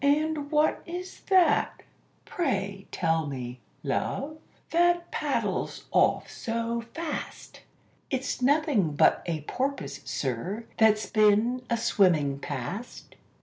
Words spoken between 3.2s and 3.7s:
me,